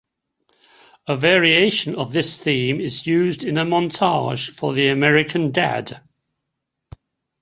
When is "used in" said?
3.05-3.55